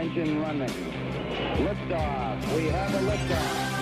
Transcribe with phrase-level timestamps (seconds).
[0.00, 0.68] engine running.
[1.58, 2.56] Liftoff.
[2.56, 3.80] We have a liftoff.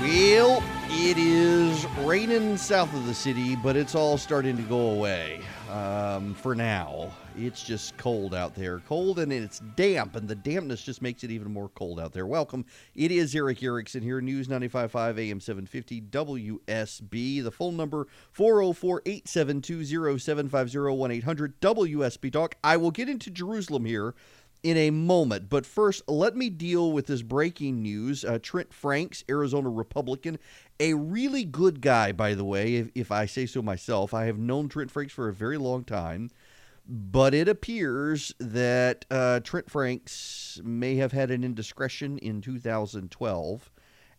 [0.00, 5.40] Well, it is raining south of the city, but it's all starting to go away
[5.70, 7.10] um, for now.
[7.36, 8.78] It's just cold out there.
[8.80, 12.26] Cold and it's damp, and the dampness just makes it even more cold out there.
[12.26, 12.64] Welcome.
[12.94, 17.42] It is Erick Erickson here, News 95.5 AM 750 WSB.
[17.42, 22.54] The phone number 404 872 0750 1 800 WSB Talk.
[22.62, 24.14] I will get into Jerusalem here
[24.62, 25.48] in a moment.
[25.48, 28.24] But first, let me deal with this breaking news.
[28.24, 30.38] Uh, Trent Franks, Arizona Republican,
[30.78, 34.14] a really good guy, by the way, if, if I say so myself.
[34.14, 36.30] I have known Trent Franks for a very long time.
[36.88, 43.70] But it appears that uh, Trent Franks may have had an indiscretion in 2012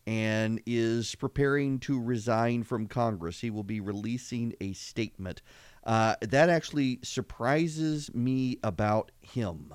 [0.05, 3.41] and is preparing to resign from Congress.
[3.41, 5.41] He will be releasing a statement.
[5.83, 9.73] Uh, that actually surprises me about him.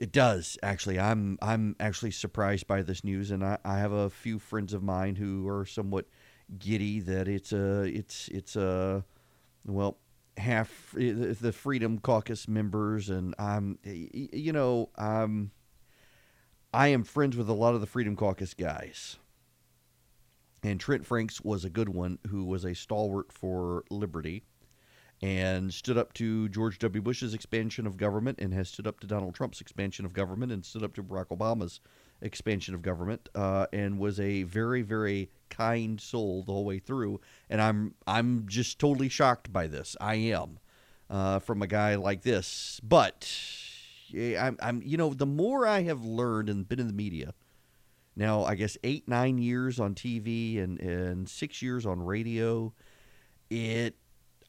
[0.00, 0.98] It does actually.
[0.98, 4.82] I'm I'm actually surprised by this news, and I, I have a few friends of
[4.82, 6.06] mine who are somewhat
[6.58, 9.04] giddy that it's a it's it's a
[9.66, 9.98] well
[10.38, 15.50] half eh, the Freedom Caucus members, and I'm eh, you know I'm
[16.72, 19.18] I am friends with a lot of the Freedom Caucus guys,
[20.62, 24.44] and Trent Franks was a good one who was a stalwart for liberty
[25.22, 27.02] and stood up to George W.
[27.02, 30.64] Bush's expansion of government and has stood up to Donald Trump's expansion of government and
[30.64, 31.80] stood up to Barack Obama's
[32.22, 37.20] expansion of government uh, and was a very, very kind soul the whole way through.
[37.50, 39.96] And I'm I'm just totally shocked by this.
[40.00, 40.58] I am
[41.10, 42.80] uh, from a guy like this.
[42.82, 43.30] But
[44.14, 47.34] I'm, I'm you know the more I have learned and been in the media.
[48.16, 52.74] Now, I guess eight, nine years on TV and, and six years on radio,
[53.48, 53.94] it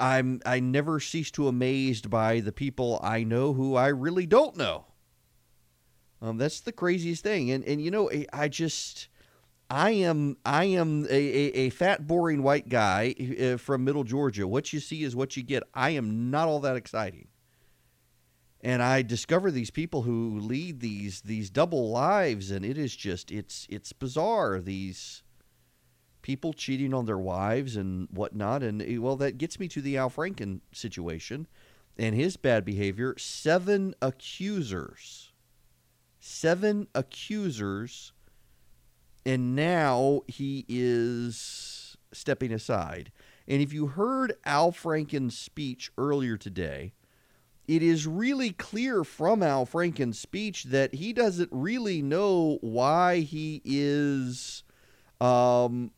[0.02, 4.58] I'm I never cease to amazed by the people I know who I really don't
[4.58, 4.86] know.
[6.22, 9.08] Um, that's the craziest thing, and and you know I just
[9.70, 14.48] I am I am a, a, a fat boring white guy uh, from Middle Georgia.
[14.48, 15.64] What you see is what you get.
[15.74, 17.28] I am not all that exciting,
[18.60, 23.32] and I discover these people who lead these these double lives, and it is just
[23.32, 24.60] it's it's bizarre.
[24.60, 25.21] These
[26.22, 28.64] people cheating on their wives and whatnot.
[28.64, 31.48] And eh, well, that gets me to the Al Franken situation
[31.98, 33.16] and his bad behavior.
[33.18, 35.32] Seven accusers,
[36.20, 38.14] seven accusers,
[39.26, 43.12] and now he is stepping aside.
[43.48, 46.94] And if you heard Al Franken's speech earlier today,
[47.68, 53.62] it is really clear from Al Franken's speech that he doesn't really know why he
[53.64, 54.64] is
[55.22, 55.92] um,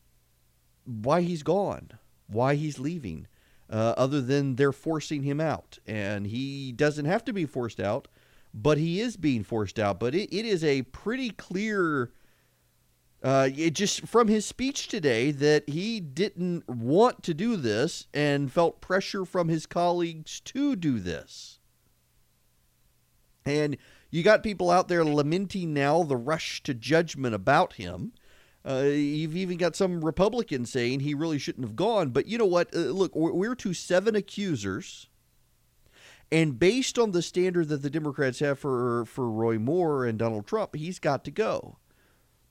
[0.84, 1.90] why he's gone,
[2.26, 3.26] why he's leaving,
[3.70, 5.78] uh, other than they're forcing him out.
[5.86, 8.08] And he doesn't have to be forced out,
[8.52, 9.98] but he is being forced out.
[9.98, 12.12] But it, it is a pretty clear,
[13.22, 18.52] uh, it just from his speech today, that he didn't want to do this and
[18.52, 21.58] felt pressure from his colleagues to do this.
[23.46, 23.76] And
[24.10, 28.12] you got people out there lamenting now the rush to judgment about him.
[28.66, 32.10] Uh, you've even got some Republicans saying he really shouldn't have gone.
[32.10, 32.74] But you know what?
[32.74, 35.08] Uh, look, we're, to seven accusers.
[36.32, 40.46] And based on the standard that the Democrats have for, for Roy Moore and Donald
[40.46, 41.76] Trump, he's got to go.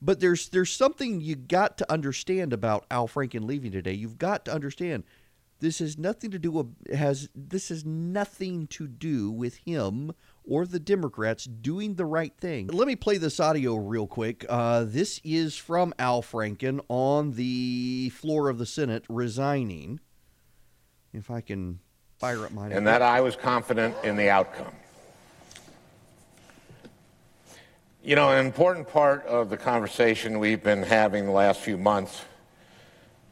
[0.00, 3.94] But there's there's something you got to understand about Al Franken leaving today.
[3.94, 5.04] You've got to understand
[5.60, 10.12] this has nothing to do with has this has nothing to do with him
[10.46, 12.66] or the Democrats doing the right thing.
[12.68, 14.44] Let me play this audio real quick.
[14.48, 20.00] Uh, this is from Al Franken on the floor of the Senate resigning.
[21.12, 21.78] If I can
[22.18, 22.68] fire up my.
[22.68, 24.74] And that I was confident in the outcome.
[28.02, 32.20] You know, an important part of the conversation we've been having the last few months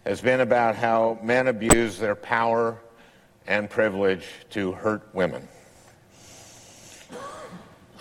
[0.05, 2.79] has been about how men abuse their power
[3.47, 5.47] and privilege to hurt women.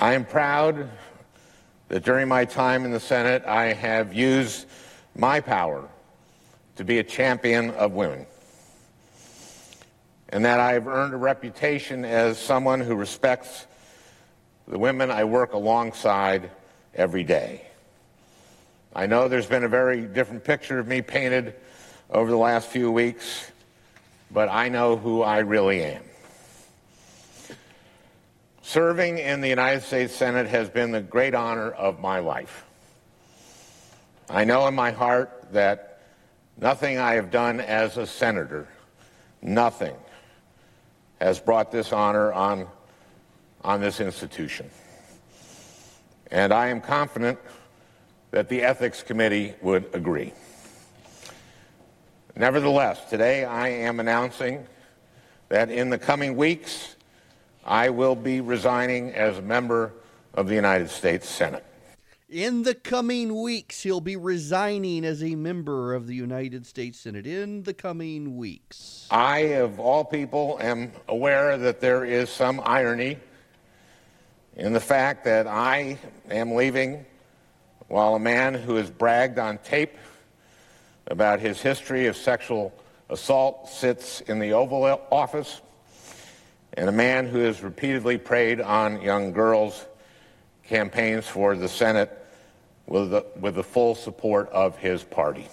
[0.01, 0.89] I am proud
[1.89, 4.65] that during my time in the Senate, I have used
[5.15, 5.87] my power
[6.77, 8.25] to be a champion of women,
[10.29, 13.67] and that I have earned a reputation as someone who respects
[14.67, 16.49] the women I work alongside
[16.95, 17.67] every day.
[18.95, 21.53] I know there's been a very different picture of me painted
[22.09, 23.51] over the last few weeks,
[24.31, 26.01] but I know who I really am.
[28.63, 32.63] Serving in the United States Senate has been the great honor of my life.
[34.29, 36.01] I know in my heart that
[36.57, 38.67] nothing I have done as a senator,
[39.41, 39.95] nothing,
[41.19, 42.67] has brought this honor on,
[43.63, 44.69] on this institution.
[46.31, 47.39] and I am confident
[48.29, 50.33] that the Ethics Committee would agree.
[52.35, 54.65] Nevertheless, today I am announcing
[55.49, 56.95] that in the coming weeks,
[57.65, 59.93] I will be resigning as a member
[60.33, 61.63] of the United States Senate.
[62.29, 67.27] In the coming weeks, he'll be resigning as a member of the United States Senate.
[67.27, 69.05] In the coming weeks.
[69.11, 73.17] I, of all people, am aware that there is some irony
[74.55, 75.97] in the fact that I
[76.29, 77.05] am leaving
[77.89, 79.97] while a man who has bragged on tape
[81.07, 82.73] about his history of sexual
[83.09, 85.61] assault sits in the Oval Office,
[86.73, 89.85] and a man who has repeatedly preyed on young girls
[90.63, 92.17] campaigns for the Senate
[92.85, 95.47] with the, with the full support of his party.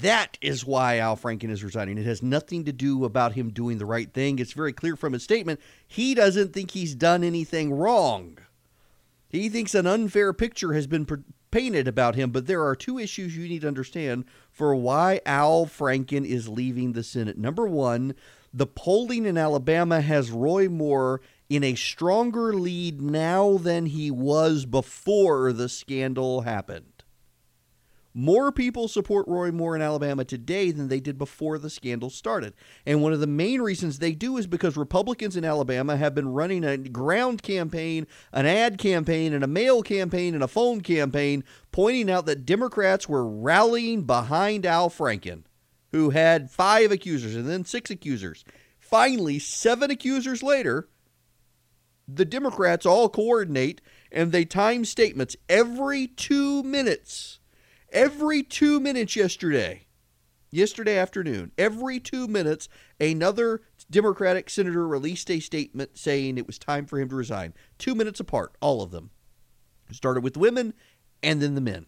[0.00, 1.98] That is why Al Franken is resigning.
[1.98, 4.38] It has nothing to do about him doing the right thing.
[4.38, 5.60] It's very clear from his statement.
[5.86, 8.38] He doesn't think he's done anything wrong.
[9.28, 11.06] He thinks an unfair picture has been
[11.50, 15.66] painted about him, but there are two issues you need to understand for why Al
[15.66, 17.38] Franken is leaving the Senate.
[17.38, 18.14] Number one,
[18.52, 24.66] the polling in Alabama has Roy Moore in a stronger lead now than he was
[24.66, 26.86] before the scandal happened.
[28.14, 32.52] More people support Roy Moore in Alabama today than they did before the scandal started.
[32.84, 36.28] And one of the main reasons they do is because Republicans in Alabama have been
[36.28, 41.42] running a ground campaign, an ad campaign, and a mail campaign, and a phone campaign
[41.70, 45.44] pointing out that Democrats were rallying behind Al Franken,
[45.92, 48.44] who had five accusers and then six accusers.
[48.78, 50.88] Finally, seven accusers later,
[52.08, 53.80] the Democrats all coordinate
[54.10, 57.38] and they time statements every two minutes.
[57.90, 59.86] Every two minutes yesterday,
[60.50, 62.68] yesterday afternoon, every two minutes,
[62.98, 63.60] another
[63.90, 67.52] Democratic senator released a statement saying it was time for him to resign.
[67.76, 69.10] Two minutes apart, all of them.
[69.90, 70.72] Started with the women
[71.22, 71.84] and then the men.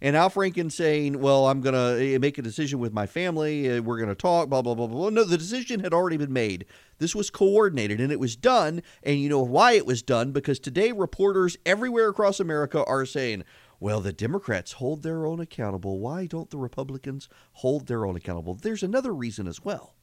[0.00, 3.68] And Al Franken saying, Well, I'm going to eh, make a decision with my family.
[3.68, 5.10] Eh, we're going to talk, blah, blah, blah, blah.
[5.10, 6.66] No, the decision had already been made.
[6.98, 8.82] This was coordinated and it was done.
[9.02, 10.32] And you know why it was done?
[10.32, 13.44] Because today reporters everywhere across America are saying,
[13.80, 16.00] well, the Democrats hold their own accountable.
[16.00, 18.54] Why don't the Republicans hold their own accountable?
[18.54, 19.94] There's another reason as well.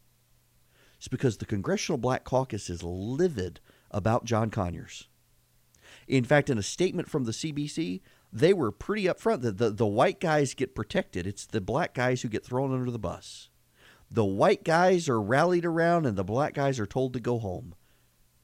[0.97, 3.59] It's because the Congressional Black Caucus is livid
[3.91, 5.09] about John Conyers.
[6.07, 8.01] In fact, in a statement from the CBC,
[8.35, 11.25] they were pretty upfront that the, the white guys get protected.
[11.25, 13.49] It's the black guys who get thrown under the bus.
[14.11, 17.75] The white guys are rallied around and the black guys are told to go home.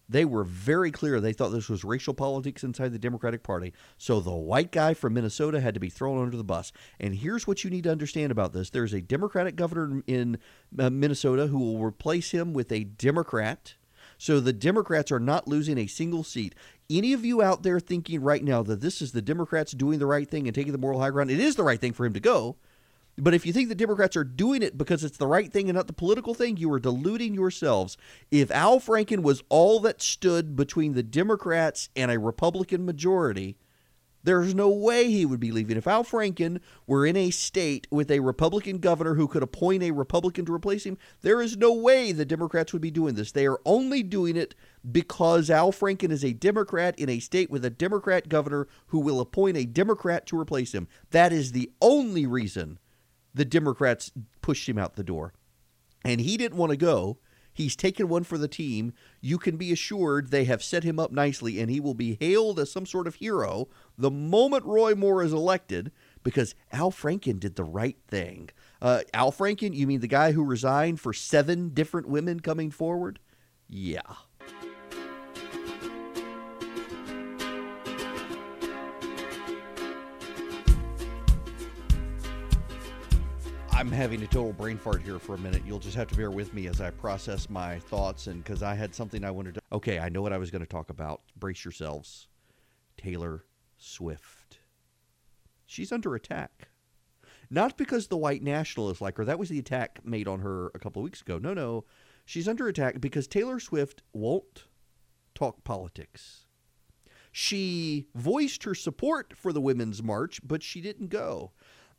[0.08, 1.20] They were very clear.
[1.20, 3.74] They thought this was racial politics inside the Democratic Party.
[3.98, 6.72] So the white guy from Minnesota had to be thrown under the bus.
[6.98, 10.38] And here's what you need to understand about this there's a Democratic governor in
[10.80, 13.76] uh, Minnesota who will replace him with a Democrat.
[14.22, 16.54] So the Democrats are not losing a single seat
[16.92, 20.06] any of you out there thinking right now that this is the Democrats doing the
[20.06, 22.14] right thing and taking the moral high ground, it is the right thing for him
[22.14, 22.56] to go.
[23.18, 25.76] But if you think the Democrats are doing it because it's the right thing and
[25.76, 27.98] not the political thing, you are deluding yourselves.
[28.30, 33.58] If Al Franken was all that stood between the Democrats and a Republican majority,
[34.24, 35.78] there's no way he would be leaving.
[35.78, 39.92] If Al Franken were in a state with a Republican governor who could appoint a
[39.92, 43.32] Republican to replace him, there is no way the Democrats would be doing this.
[43.32, 44.56] They are only doing it
[44.90, 49.20] because Al Franken is a Democrat in a state with a Democrat governor who will
[49.20, 50.88] appoint a Democrat to replace him.
[51.12, 52.80] That is the only reason
[53.34, 55.34] the Democrats pushed him out the door.
[56.04, 57.18] And he didn't want to go
[57.54, 58.94] He's taken one for the team.
[59.20, 62.60] You can be assured they have set him up nicely, and he will be hailed
[62.60, 63.68] as some sort of hero
[63.98, 65.92] the moment Roy Moore is elected
[66.24, 68.50] because Al Franken did the right thing.
[68.82, 73.20] Uh, Al Franken, you mean the guy who resigned for seven different women coming forward?
[73.68, 74.02] Yeah.
[83.82, 85.64] I'm having a total brain fart here for a minute.
[85.66, 88.76] You'll just have to bear with me as I process my thoughts and because I
[88.76, 89.62] had something I wanted to.
[89.72, 91.22] Okay, I know what I was going to talk about.
[91.36, 92.28] Brace yourselves.
[92.96, 93.44] Taylor
[93.80, 94.60] Swift.
[95.66, 96.68] She's under attack.
[97.50, 99.26] Not because the white nationalists like her.
[99.26, 101.40] That was the attack made on her a couple of weeks ago.
[101.40, 101.84] No, no.
[102.24, 104.66] She's under attack because Taylor Swift won't
[105.34, 106.46] talk politics.
[107.32, 111.54] She voiced her support for the Women's March, but she didn't go.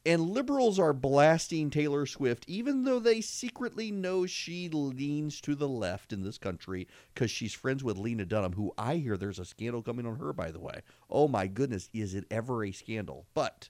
[0.05, 5.69] And liberals are blasting Taylor Swift, even though they secretly know she leans to the
[5.69, 9.45] left in this country because she's friends with Lena Dunham, who I hear there's a
[9.45, 10.83] scandal coming on her, by the way.
[11.11, 13.27] Oh my goodness, is it ever a scandal?
[13.35, 13.69] But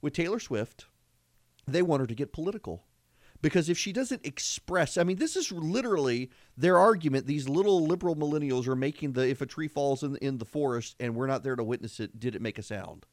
[0.00, 0.86] with Taylor Swift,
[1.66, 2.84] they want her to get political
[3.42, 7.26] Because if she doesn't express, I mean, this is literally their argument.
[7.26, 10.96] These little liberal millennials are making the if a tree falls in, in the forest
[11.00, 13.06] and we're not there to witness it, did it make a sound?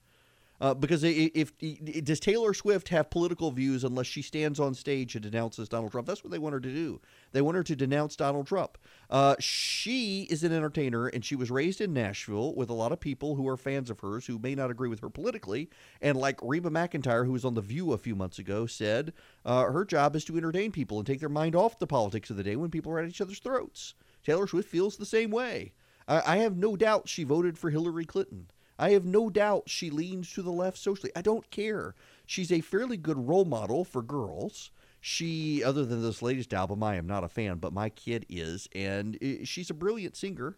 [0.61, 5.15] Uh, because if, if, does Taylor Swift have political views unless she stands on stage
[5.15, 6.07] and denounces Donald Trump?
[6.07, 7.01] That's what they want her to do.
[7.33, 8.77] They want her to denounce Donald Trump.
[9.09, 12.99] Uh, she is an entertainer, and she was raised in Nashville with a lot of
[12.99, 15.69] people who are fans of hers who may not agree with her politically.
[16.01, 19.65] And like Reba McEntire, who was on The View a few months ago, said uh,
[19.65, 22.43] her job is to entertain people and take their mind off the politics of the
[22.43, 23.93] day when people are at each other's throats.
[24.23, 25.73] Taylor Swift feels the same way.
[26.07, 28.47] I have no doubt she voted for Hillary Clinton.
[28.77, 31.11] I have no doubt she leans to the left socially.
[31.15, 31.95] I don't care.
[32.25, 34.71] She's a fairly good role model for girls.
[34.99, 38.67] She, other than this latest album, I am not a fan, but my kid is,
[38.73, 40.57] and she's a brilliant singer.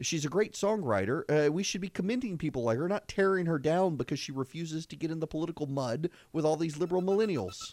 [0.00, 1.24] She's a great songwriter.
[1.28, 4.86] Uh, we should be commending people like her, not tearing her down because she refuses
[4.86, 7.70] to get in the political mud with all these liberal millennials.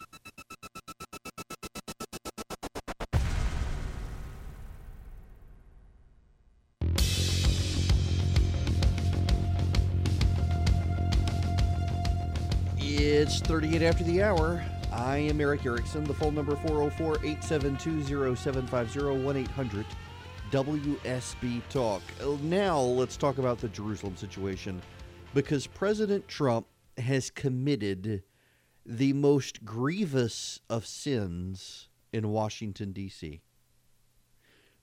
[13.24, 14.62] It's 38 after the hour.
[14.92, 16.04] I am Erick Erickson.
[16.04, 19.86] The phone number 404 872 0750 1 800
[20.52, 22.02] WSB Talk.
[22.42, 24.82] Now let's talk about the Jerusalem situation
[25.34, 28.24] because President Trump has committed
[28.86, 33.42] the most grievous of sins in Washington, D.C.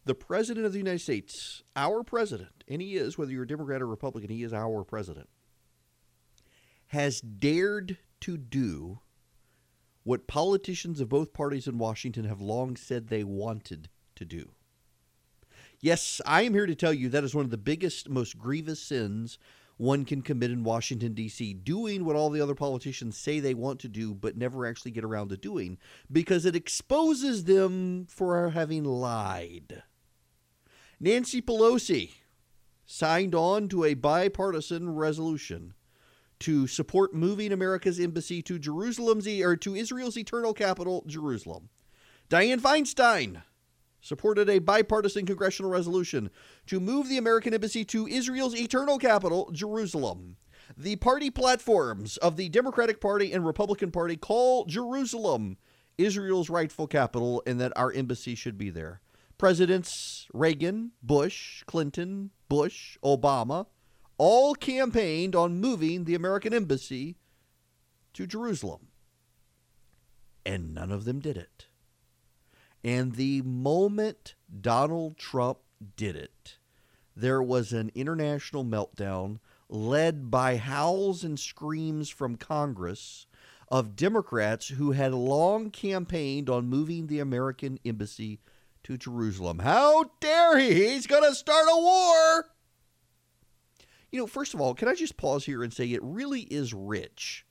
[0.06, 3.82] The President of the United States, our President, and he is, whether you're a Democrat
[3.82, 5.28] or Republican, he is our President,
[6.87, 9.00] has dared to do
[10.03, 14.50] what politicians of both parties in Washington have long said they wanted to do.
[15.81, 18.81] Yes, I am here to tell you that is one of the biggest, most grievous
[18.81, 19.39] sins
[19.81, 23.81] one can commit in Washington, D.C., doing what all the other politicians say they want
[23.81, 25.79] to do, but never actually get around to doing,
[26.12, 29.83] because it exposes them for having lied.
[31.00, 32.11] Nancy Pelosi
[32.85, 35.73] signed on to a bipartisan resolution
[36.40, 41.68] to support moving America's embassy to Jerusalem's or to Israel's eternal capital, Jerusalem.
[42.28, 43.42] Dianne Feinstein
[44.00, 46.30] supported a bipartisan congressional resolution
[46.66, 50.37] to move the American embassy to Israel's eternal capital, Jerusalem.
[50.76, 55.59] The party platforms of the Democratic Party and Republican Party call Jerusalem
[55.99, 59.00] Israel's rightful capital and that our embassy should be there.
[59.37, 63.66] Presidents Reagan, Bush, Clinton, Bush, Obama,
[64.21, 67.17] all campaigned on moving the American embassy
[68.12, 68.89] to Jerusalem.
[70.45, 71.69] And none of them did it.
[72.85, 75.61] And the moment Donald Trump
[75.97, 76.59] did it,
[77.17, 79.39] there was an international meltdown
[79.71, 83.27] led by howls and screams from Congress
[83.69, 88.41] of Democrats who had long campaigned on moving the American embassy
[88.83, 89.61] to Jerusalem.
[89.61, 90.91] How dare he?
[90.91, 92.50] He's going to start a war.
[94.11, 96.75] You know, first of all, can I just pause here and say it really is
[96.75, 97.47] rich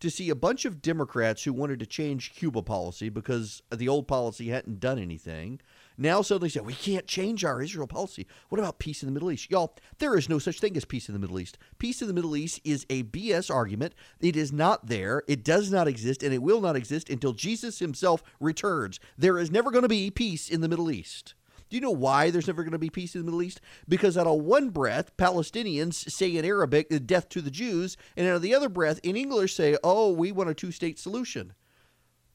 [0.00, 4.06] to see a bunch of Democrats who wanted to change Cuba policy because the old
[4.06, 5.60] policy hadn't done anything
[5.98, 8.26] now suddenly say, we can't change our Israel policy.
[8.48, 9.50] What about peace in the Middle East?
[9.50, 11.56] Y'all, there is no such thing as peace in the Middle East.
[11.78, 13.94] Peace in the Middle East is a BS argument.
[14.20, 17.78] It is not there, it does not exist, and it will not exist until Jesus
[17.78, 19.00] himself returns.
[19.16, 21.34] There is never going to be peace in the Middle East.
[21.68, 23.60] Do you know why there's never going to be peace in the Middle East?
[23.88, 28.26] Because out of one breath, Palestinians say in Arabic, uh, death to the Jews, and
[28.28, 31.54] out of the other breath, in English, say, oh, we want a two state solution.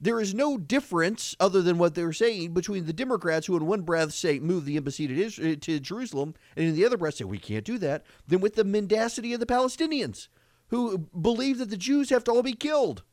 [0.01, 3.81] There is no difference other than what they're saying between the Democrats who, in one
[3.83, 7.15] breath, say move the embassy to, Israel, uh, to Jerusalem, and in the other breath
[7.15, 10.27] say we can't do that, than with the mendacity of the Palestinians
[10.69, 13.03] who believe that the Jews have to all be killed.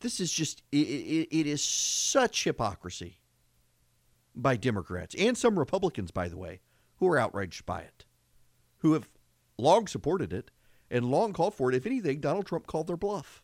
[0.00, 3.18] This is just, it, it, it is such hypocrisy
[4.36, 6.60] by Democrats and some Republicans, by the way,
[6.96, 8.04] who are outraged by it,
[8.78, 9.08] who have
[9.58, 10.50] long supported it
[10.90, 11.76] and long called for it.
[11.76, 13.42] If anything, Donald Trump called their bluff.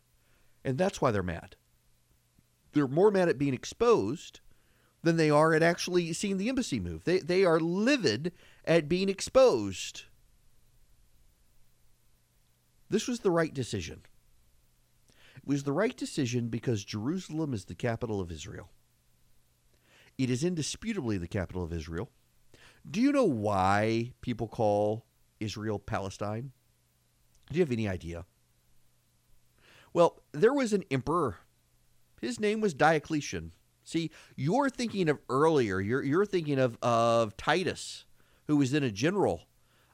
[0.64, 1.56] And that's why they're mad.
[2.72, 4.40] They're more mad at being exposed
[5.02, 7.04] than they are at actually seeing the embassy move.
[7.04, 8.32] They, they are livid
[8.64, 10.04] at being exposed.
[12.88, 14.02] This was the right decision.
[15.36, 18.70] It was the right decision because Jerusalem is the capital of Israel.
[20.18, 22.10] It is indisputably the capital of Israel.
[22.88, 25.06] Do you know why people call
[25.40, 26.52] Israel Palestine?
[27.50, 28.24] Do you have any idea?
[29.92, 31.38] Well, there was an emperor.
[32.20, 33.52] His name was Diocletian.
[33.84, 35.80] See, you're thinking of earlier.
[35.80, 38.04] You're you're thinking of of Titus,
[38.46, 39.42] who was then a general.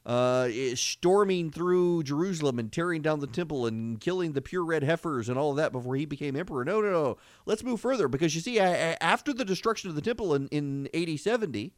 [0.09, 5.29] Uh, storming through Jerusalem and tearing down the temple and killing the pure red heifers
[5.29, 6.65] and all of that before he became emperor.
[6.65, 7.17] No, no, no.
[7.45, 8.63] Let's move further because you see, a-
[8.93, 11.73] a- after the destruction of the temple in, in AD 70,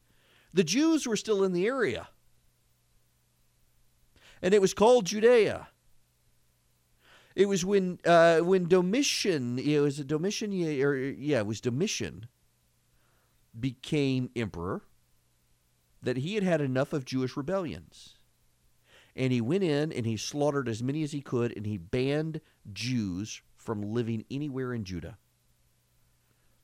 [0.53, 2.07] the Jews were still in the area.
[4.41, 5.67] And it was called Judea.
[7.35, 12.27] It was when uh, when Domitian, it was a Domitian, or yeah, it was Domitian
[13.57, 14.83] became emperor
[16.01, 18.15] that he had had enough of Jewish rebellions.
[19.15, 22.41] And he went in and he slaughtered as many as he could and he banned
[22.71, 25.17] Jews from living anywhere in Judah.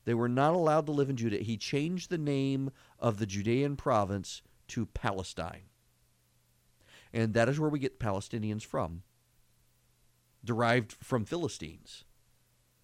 [0.04, 1.36] They were not allowed to live in Judah.
[1.36, 5.64] He changed the name of the Judean province to Palestine.
[7.12, 9.02] And that is where we get Palestinians from,
[10.44, 12.04] derived from Philistines.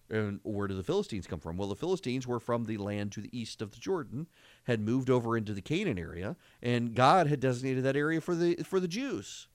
[0.09, 1.57] And where do the Philistines come from?
[1.57, 4.27] Well, the Philistines were from the land to the east of the Jordan,
[4.65, 8.55] had moved over into the Canaan area, and God had designated that area for the
[8.57, 9.47] for the Jews.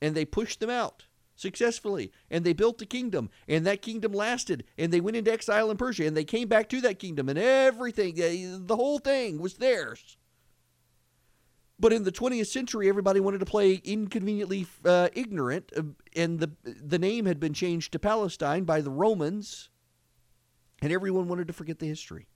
[0.00, 1.04] And they pushed them out
[1.36, 5.68] successfully, and they built a kingdom, and that kingdom lasted, and they went into exile
[5.70, 9.54] in Persia, and they came back to that kingdom, and everything, the whole thing was
[9.54, 10.16] theirs.
[11.80, 15.82] But in the 20th century, everybody wanted to play inconveniently uh, ignorant, uh,
[16.14, 19.70] and the the name had been changed to Palestine by the Romans
[20.84, 22.26] and everyone wanted to forget the history.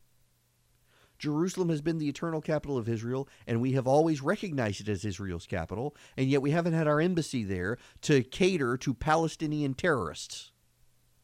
[1.19, 5.05] Jerusalem has been the eternal capital of Israel, and we have always recognized it as
[5.05, 10.53] Israel's capital, and yet we haven't had our embassy there to cater to Palestinian terrorists.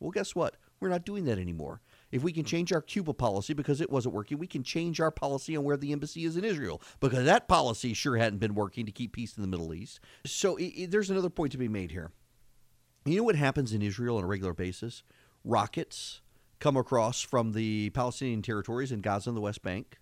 [0.01, 0.57] Well, guess what?
[0.81, 1.81] We're not doing that anymore.
[2.11, 5.11] If we can change our Cuba policy because it wasn't working, we can change our
[5.11, 8.87] policy on where the embassy is in Israel because that policy sure hadn't been working
[8.87, 10.01] to keep peace in the Middle East.
[10.27, 12.11] So it, it, there's another point to be made here.
[13.05, 15.03] You know what happens in Israel on a regular basis?
[15.43, 16.21] Rockets,
[16.65, 19.99] come across from the Palestinian territories in Gaza and the West Bank.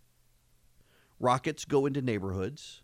[1.18, 2.82] Rockets go into neighborhoods.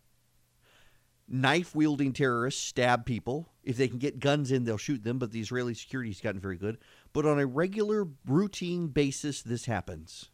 [1.29, 3.51] Knife wielding terrorists stab people.
[3.63, 6.41] If they can get guns in, they'll shoot them, but the Israeli security has gotten
[6.41, 6.79] very good.
[7.13, 10.29] But on a regular, routine basis, this happens.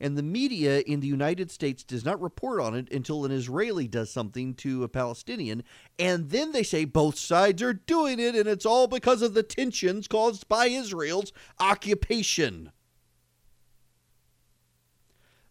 [0.00, 3.86] And the media in the United States does not report on it until an Israeli
[3.86, 5.62] does something to a Palestinian.
[5.98, 9.42] And then they say both sides are doing it, and it's all because of the
[9.42, 12.72] tensions caused by Israel's occupation.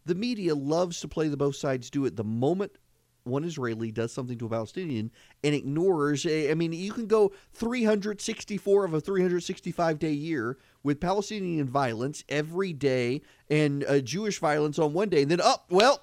[0.05, 2.79] The media loves to play the both sides do it the moment
[3.23, 5.11] one Israeli does something to a Palestinian
[5.43, 6.25] and ignores.
[6.25, 12.73] I mean, you can go 364 of a 365 day year with Palestinian violence every
[12.73, 16.01] day and uh, Jewish violence on one day, and then up, oh, well,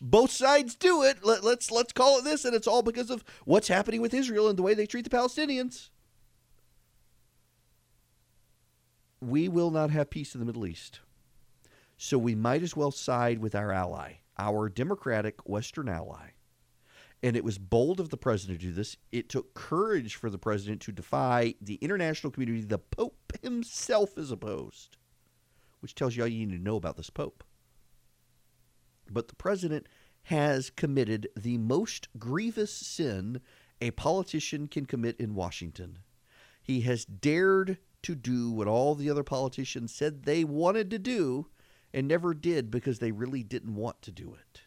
[0.00, 1.24] both sides do it.
[1.24, 4.48] Let, let's let's call it this, and it's all because of what's happening with Israel
[4.48, 5.90] and the way they treat the Palestinians.
[9.20, 11.00] We will not have peace in the Middle East.
[11.96, 16.32] So we might as well side with our ally, our democratic Western ally,
[17.22, 18.96] and it was bold of the president to do this.
[19.10, 22.60] It took courage for the president to defy the international community.
[22.62, 24.96] The Pope himself is opposed,
[25.80, 27.42] which tells you all you need to know about this Pope.
[29.10, 29.86] But the president
[30.24, 33.40] has committed the most grievous sin
[33.80, 35.98] a politician can commit in Washington.
[36.62, 41.46] He has dared to do what all the other politicians said they wanted to do
[41.92, 44.62] and never did because they really didn't want to do it.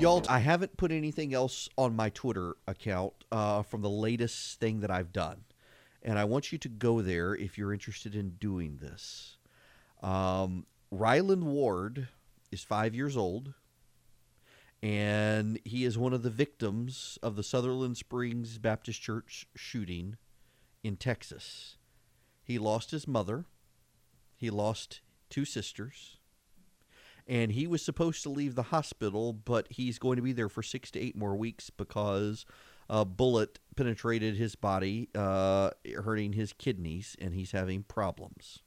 [0.00, 4.80] Y'all, I haven't put anything else on my Twitter account uh, from the latest thing
[4.80, 5.42] that I've done.
[6.02, 9.36] And I want you to go there if you're interested in doing this.
[10.02, 12.08] Um, Ryland Ward
[12.50, 13.52] is five years old,
[14.82, 20.16] and he is one of the victims of the Sutherland Springs Baptist Church shooting
[20.82, 21.76] in Texas.
[22.42, 23.44] He lost his mother,
[24.34, 26.19] he lost two sisters,
[27.30, 30.64] and he was supposed to leave the hospital, but he's going to be there for
[30.64, 32.44] six to eight more weeks because
[32.88, 35.70] a bullet penetrated his body, uh,
[36.02, 38.58] hurting his kidneys, and he's having problems.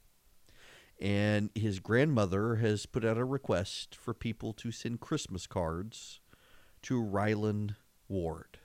[1.02, 6.22] And his grandmother has put out a request for people to send Christmas cards
[6.84, 7.76] to Ryland
[8.08, 8.60] Ward,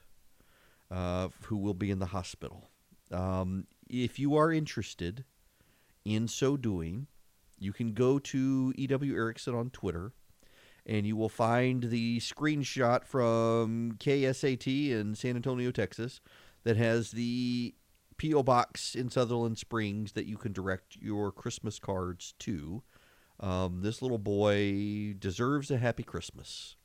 [0.92, 2.70] uh, who will be in the hospital.
[3.10, 5.24] Um, if you are interested
[6.04, 7.08] in so doing,
[7.58, 10.12] you can go to EW Erickson on Twitter
[10.86, 16.20] and you will find the screenshot from KSAT in San Antonio, Texas,
[16.64, 17.74] that has the
[18.16, 18.42] P.O.
[18.42, 22.82] box in Sutherland Springs that you can direct your Christmas cards to.
[23.38, 26.76] Um, this little boy deserves a happy Christmas.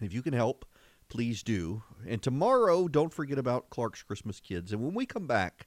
[0.00, 0.64] If you can help,
[1.08, 1.82] please do.
[2.06, 4.72] And tomorrow, don't forget about Clark's Christmas Kids.
[4.72, 5.66] And when we come back,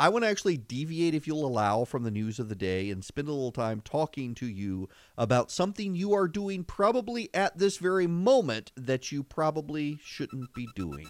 [0.00, 3.04] I want to actually deviate, if you'll allow, from the news of the day and
[3.04, 7.76] spend a little time talking to you about something you are doing probably at this
[7.76, 11.06] very moment that you probably shouldn't be doing.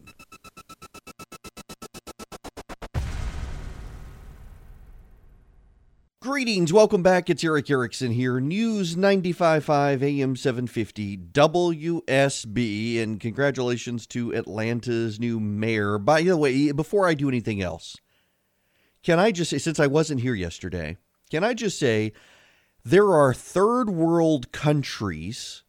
[6.20, 7.30] Greetings, welcome back.
[7.30, 8.40] It's Erick Erickson here.
[8.40, 15.96] News 95.5 AM 750 WSB, and congratulations to Atlanta's new mayor.
[15.96, 17.96] By the way, before I do anything else,
[19.02, 20.96] can I just say, since I wasn't here yesterday,
[21.30, 22.12] can I just say
[22.84, 25.62] there are third world countries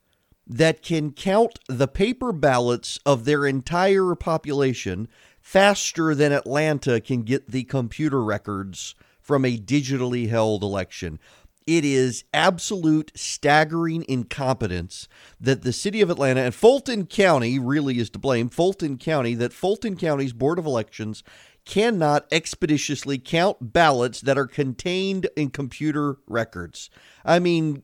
[0.47, 5.07] that can count the paper ballots of their entire population
[5.39, 11.19] faster than Atlanta can get the computer records from a digitally held election.
[11.67, 15.07] It is absolute staggering incompetence
[15.39, 18.49] that the city of Atlanta and Fulton County really is to blame.
[18.49, 21.23] Fulton County, that Fulton County's Board of Elections
[21.71, 26.89] cannot expeditiously count ballots that are contained in computer records.
[27.23, 27.81] I mean,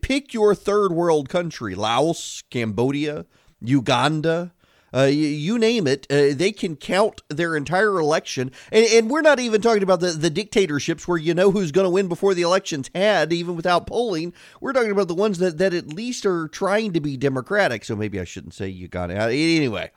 [0.00, 3.26] pick your third world country Laos, Cambodia,
[3.60, 4.54] Uganda.
[4.94, 8.50] Uh, you, you, name it, uh, they can count their entire election.
[8.70, 11.86] And, and, we're not even talking about the, the dictatorships where you know who's going
[11.86, 14.34] to win before the election's had, even without polling.
[14.60, 17.86] We're talking about the ones that, that at least are trying to be democratic.
[17.86, 19.16] So maybe I shouldn't say Uganda.
[19.16, 19.90] Anyway,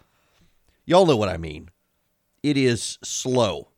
[0.86, 1.71] y'all know what I mean.
[2.46, 3.70] It is slow,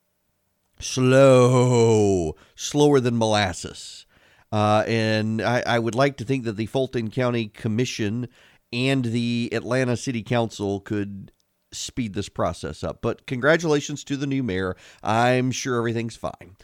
[0.78, 4.06] slow, slower than molasses.
[4.52, 8.28] Uh, and I, I, would like to think that the Fulton County Commission
[8.74, 11.32] and the Atlanta City Council could
[11.72, 13.02] speed this process up.
[13.02, 14.76] But congratulations to the new mayor.
[15.02, 16.58] I'm sure everything's fine.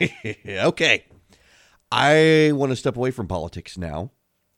[0.46, 1.06] okay.
[1.90, 4.12] I want to step away from politics now,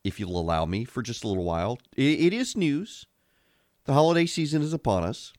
[0.04, 1.78] if you'll allow me, for just a little while.
[1.96, 3.06] it, it is news.
[3.86, 5.32] The holiday season is upon us.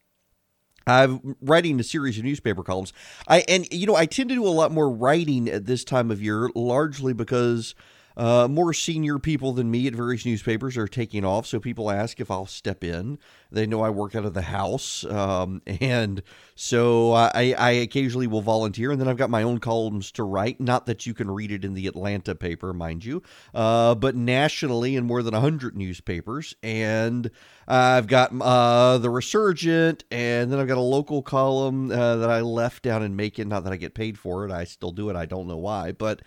[0.87, 2.93] I'm writing a series of newspaper columns.
[3.27, 6.11] I and you know I tend to do a lot more writing at this time
[6.11, 7.73] of year, largely because
[8.17, 12.19] uh, more senior people than me at various newspapers are taking off, so people ask
[12.19, 13.19] if I'll step in.
[13.51, 16.21] They know I work out of the house, um, and
[16.55, 18.91] so I, I occasionally will volunteer.
[18.91, 20.59] And then I've got my own columns to write.
[20.61, 23.21] Not that you can read it in the Atlanta paper, mind you,
[23.53, 26.55] uh, but nationally in more than hundred newspapers.
[26.63, 27.29] And
[27.67, 32.41] I've got uh, the Resurgent, and then I've got a local column uh, that I
[32.41, 33.49] left down in Macon.
[33.49, 35.15] Not that I get paid for it; I still do it.
[35.15, 36.21] I don't know why, but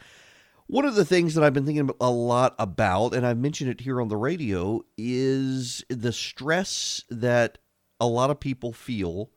[0.69, 3.81] one of the things that I've been thinking a lot about, and I've mentioned it
[3.81, 7.59] here on the radio, is the stress that
[7.99, 9.31] a lot of people feel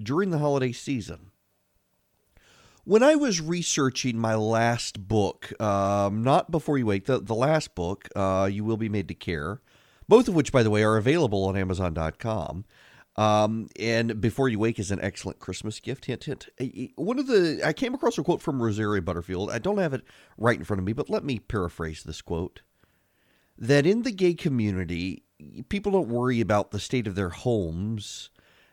[0.00, 1.32] during the holiday season.
[2.84, 7.74] When I was researching my last book, um, not Before You Wake, the, the last
[7.74, 9.60] book, uh, You Will Be Made to Care,
[10.08, 12.64] both of which, by the way, are available on Amazon.com.
[13.16, 16.04] Um, and Before You Wake is an excellent Christmas gift.
[16.04, 16.48] Hint, hint.
[16.96, 19.50] One of the, I came across a quote from Rosaria Butterfield.
[19.50, 20.04] I don't have it
[20.36, 22.60] right in front of me, but let me paraphrase this quote.
[23.58, 25.24] That in the gay community,
[25.70, 28.28] people don't worry about the state of their homes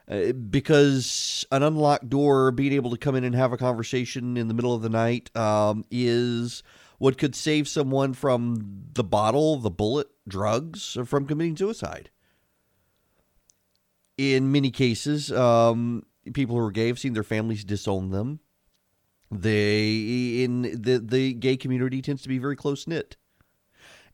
[0.10, 4.49] uh, because an unlocked door, being able to come in and have a conversation in
[4.49, 6.63] the middle of the night, um, is
[6.97, 12.10] what could save someone from the bottle, the bullet, drugs, or from committing suicide
[14.17, 18.39] in many cases, um, people who are gay have seen their families disown them.
[19.32, 23.17] They in the the gay community tends to be very close knit.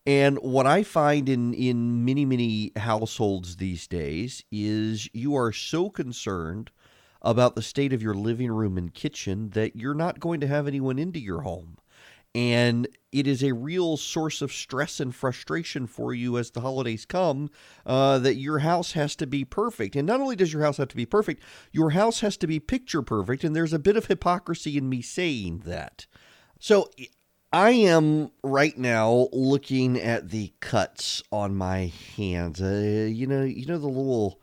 [0.05, 5.89] And what I find in in many many households these days is you are so
[5.89, 6.71] concerned
[7.21, 10.67] about the state of your living room and kitchen that you're not going to have
[10.67, 11.77] anyone into your home.
[12.39, 17.03] And it is a real source of stress and frustration for you as the holidays
[17.03, 17.49] come
[17.85, 19.93] uh, that your house has to be perfect.
[19.97, 22.61] And not only does your house have to be perfect, your house has to be
[22.61, 23.43] picture perfect.
[23.43, 26.07] And there's a bit of hypocrisy in me saying that.
[26.61, 26.89] So
[27.51, 32.61] I am right now looking at the cuts on my hands.
[32.61, 34.39] Uh, you know, you know the little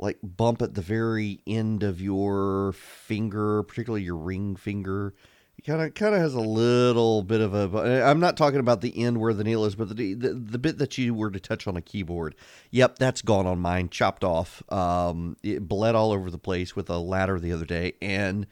[0.00, 5.14] like bump at the very end of your finger, particularly your ring finger
[5.66, 9.02] kind of kind of has a little bit of a i'm not talking about the
[9.02, 11.66] end where the nail is but the, the, the bit that you were to touch
[11.66, 12.36] on a keyboard.
[12.70, 16.88] Yep that's gone on mine chopped off um, it bled all over the place with
[16.88, 18.46] a ladder the other day and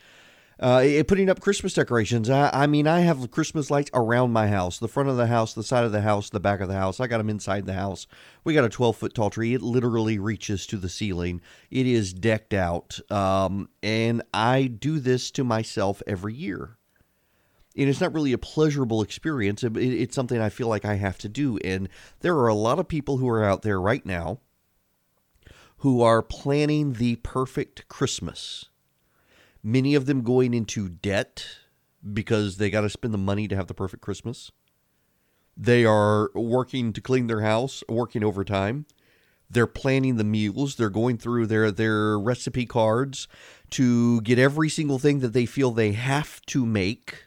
[0.61, 2.29] uh, it, putting up christmas decorations.
[2.29, 5.55] I, I mean i have christmas lights around my house the front of the house
[5.55, 6.99] the side of the house the back of the house.
[6.99, 8.09] I got them inside the house.
[8.43, 9.55] We got a 12 foot tall tree.
[9.55, 11.43] It literally reaches to the ceiling.
[11.71, 16.77] It is decked out um, and i do this to myself every year
[17.77, 19.63] and it's not really a pleasurable experience.
[19.65, 21.59] It's something I feel like I have to do.
[21.59, 21.89] And
[22.21, 24.41] there are a lot of people who are out there right now
[25.79, 28.67] who are planning the perfect Christmas
[29.65, 31.47] many of them going into debt
[32.13, 34.53] because they got to spend the money to have the perfect Christmas.
[35.57, 38.85] They are working to clean their house, working overtime.
[39.49, 40.77] They're planning the meals.
[40.77, 43.27] They're going through their their recipe cards
[43.71, 47.24] to get every single thing that they feel they have to make.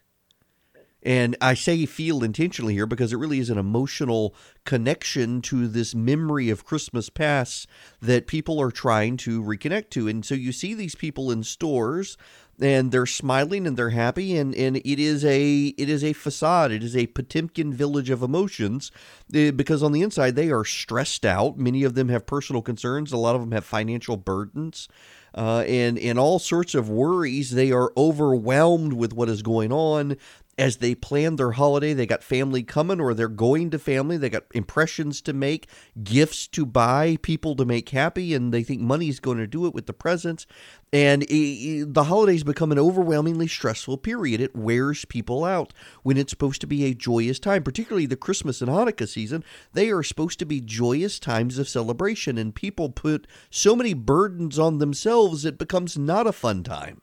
[1.07, 5.95] And I say feel intentionally here because it really is an emotional connection to this
[5.95, 7.65] memory of Christmas past
[8.01, 10.09] that people are trying to reconnect to.
[10.09, 12.17] And so you see these people in stores
[12.59, 16.73] and they're smiling and they're happy and, and it is a it is a facade.
[16.73, 18.91] It is a potemkin village of emotions
[19.33, 21.57] eh, because on the inside they are stressed out.
[21.57, 23.13] Many of them have personal concerns.
[23.13, 24.89] A lot of them have financial burdens
[25.33, 27.51] uh, and and all sorts of worries.
[27.51, 30.17] They are overwhelmed with what is going on
[30.57, 31.93] as they plan their holiday.
[31.93, 34.17] They got family coming or they're going to family.
[34.17, 35.67] They got impressions to make,
[36.03, 39.73] gifts to buy, people to make happy, and they think money's going to do it
[39.73, 40.47] with the presents.
[40.91, 44.41] And it, the holidays become an overwhelmingly stressful period.
[44.41, 48.61] It wears people out when it's supposed to be a joyous time, particularly the Christmas
[48.61, 49.43] and Hanukkah season.
[49.73, 54.57] They are supposed to be joyous times of celebration, and people put so many burdens
[54.57, 57.01] on themselves, it becomes not a fun time.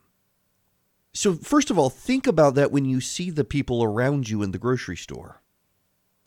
[1.15, 4.51] So, first of all, think about that when you see the people around you in
[4.51, 5.41] the grocery store.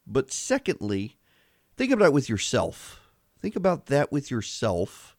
[0.07, 1.19] But secondly,
[1.77, 2.99] think about it with yourself.
[3.39, 5.15] Think about that with yourself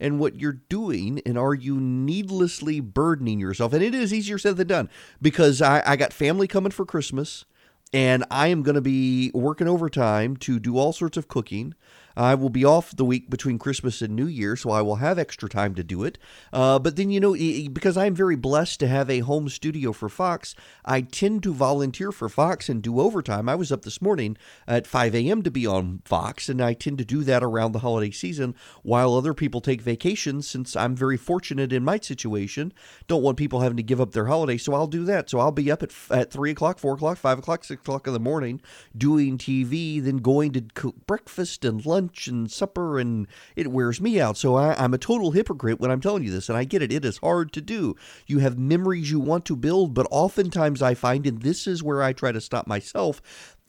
[0.00, 3.72] and what you're doing, and are you needlessly burdening yourself?
[3.72, 4.90] And it is easier said than done
[5.22, 7.44] because I, I got family coming for Christmas,
[7.92, 11.74] and I am going to be working overtime to do all sorts of cooking.
[12.16, 15.18] I will be off the week between Christmas and New Year, so I will have
[15.18, 16.18] extra time to do it.
[16.52, 20.08] Uh, but then, you know, because I'm very blessed to have a home studio for
[20.08, 23.48] Fox, I tend to volunteer for Fox and do overtime.
[23.48, 25.42] I was up this morning at 5 a.m.
[25.42, 29.14] to be on Fox, and I tend to do that around the holiday season while
[29.14, 32.72] other people take vacations since I'm very fortunate in my situation.
[33.06, 35.30] Don't want people having to give up their holiday, so I'll do that.
[35.30, 38.12] So I'll be up at, at 3 o'clock, 4 o'clock, 5 o'clock, 6 o'clock in
[38.12, 38.60] the morning
[38.96, 44.00] doing TV, then going to cook breakfast and lunch lunch and supper, and it wears
[44.00, 44.36] me out.
[44.36, 46.92] So I, I'm a total hypocrite when I'm telling you this, and I get it.
[46.92, 47.96] It is hard to do.
[48.26, 52.02] You have memories you want to build, but oftentimes I find, and this is where
[52.02, 53.20] I try to stop myself,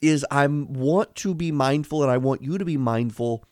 [0.02, 3.43] is I want to be mindful, and I want you to be mindful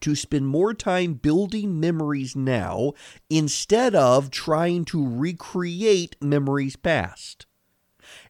[0.00, 2.92] to spend more time building memories now
[3.30, 7.46] instead of trying to recreate memories past.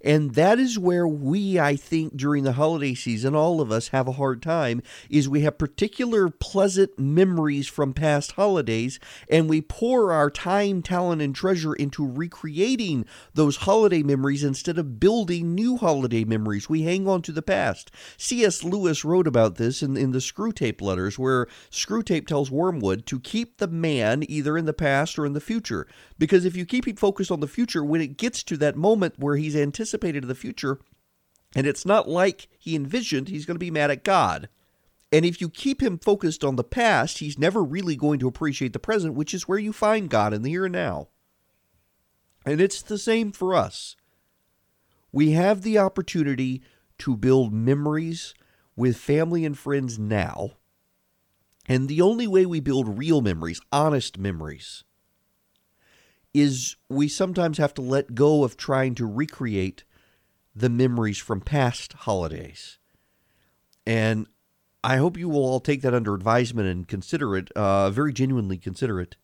[0.03, 4.09] And that is where we, I think, during the holiday season, all of us have
[4.09, 10.13] a hard time, is we have particular pleasant memories from past holidays, and we pour
[10.13, 16.25] our time, talent, and treasure into recreating those holiday memories instead of building new holiday
[16.25, 16.69] memories.
[16.69, 17.91] We hang on to the past.
[18.17, 18.65] C.S.
[18.65, 23.59] Lewis wrote about this in, in the Screwtape Letters, where Screwtape tells Wormwood to keep
[23.59, 25.87] the man either in the past or in the future.
[26.19, 29.15] Because if you keep him focused on the future, when it gets to that moment
[29.19, 29.55] where he's
[29.89, 30.79] anticipated the future,
[31.55, 34.49] and it's not like he envisioned, he's going to be mad at God.
[35.11, 38.75] And if you keep him focused on the past, he's never really going to appreciate
[38.75, 41.09] the present, which is where you find God in the here and now.
[42.45, 43.97] And it's the same for us.
[45.11, 46.63] We have the opportunity
[46.99, 48.35] to build memories
[48.77, 50.51] with family and friends now.
[51.67, 54.85] And the only way we build real memories, honest memories,
[56.35, 59.85] is we sometimes have to let go of trying to recreate
[60.55, 62.79] the memories from past holidays.
[63.87, 64.27] And
[64.85, 68.59] I hope you will all take that under advisement and consider it, uh, very genuinely
[68.59, 69.17] consider it.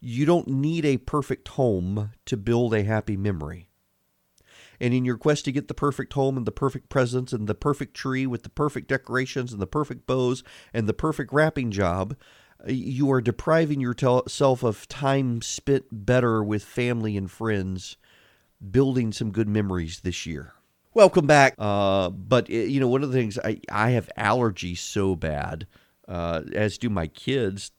[0.00, 3.70] You don't need a perfect home to build a happy memory.
[4.80, 7.54] And in your quest to get the perfect home and the perfect presents and the
[7.54, 10.42] perfect tree with the perfect decorations and the perfect bows
[10.74, 12.16] and the perfect wrapping job,
[12.66, 17.96] you are depriving yourself of time spent better with family and friends,
[18.70, 20.54] building some good memories this year.
[20.94, 21.54] Welcome back.
[21.58, 25.66] Uh, but eh, you know, one of the things I I have allergies so bad,
[26.08, 27.70] uh, as do my kids.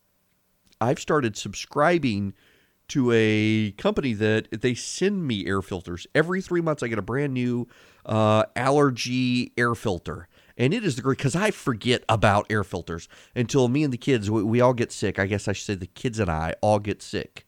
[0.79, 2.33] I've started subscribing
[2.89, 6.83] to a company that they send me air filters every three months.
[6.83, 7.67] I get a brand new
[8.05, 13.07] uh, allergy air filter and it is the great because I forget about air filters
[13.35, 15.19] until me and the kids we, we, all get sick.
[15.19, 17.45] I guess I should say the kids and I all get sick.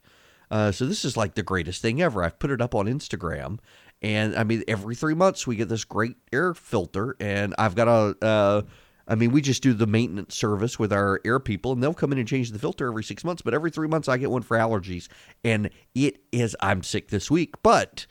[0.52, 2.24] Uh, so this is like the greatest thing ever.
[2.24, 3.60] I've put it up on Instagram,
[4.02, 7.88] and I mean every three months we get this great air filter, and I've got
[7.88, 8.26] a.
[8.26, 8.62] Uh,
[9.10, 12.12] I mean, we just do the maintenance service with our air people, and they'll come
[12.12, 13.41] in and change the filter every six months.
[13.41, 15.08] But every three months, I get one for allergies,
[15.43, 16.56] and it is.
[16.60, 18.06] I'm sick this week, but